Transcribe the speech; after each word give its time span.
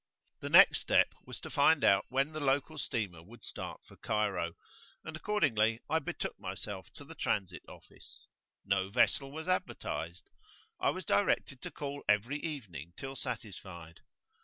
[p.27]The 0.41 0.49
next 0.51 0.79
step 0.79 1.07
was 1.27 1.39
to 1.41 1.51
find 1.51 1.83
out 1.83 2.05
when 2.09 2.31
the 2.31 2.39
local 2.39 2.79
steamer 2.79 3.21
would 3.21 3.43
start 3.43 3.81
for 3.85 3.97
Cairo, 3.97 4.55
and 5.03 5.15
accordingly 5.15 5.79
I 5.91 5.99
betook 5.99 6.39
myself 6.39 6.91
to 6.93 7.05
the 7.05 7.13
Transit 7.13 7.61
Office. 7.67 8.25
No 8.65 8.89
vessel 8.89 9.31
was 9.31 9.47
advertised; 9.47 10.27
I 10.79 10.89
was 10.89 11.05
directed 11.05 11.61
to 11.61 11.69
call 11.69 12.03
every 12.09 12.39
evening 12.39 12.93
till 12.97 13.15
satisfied. 13.15 13.99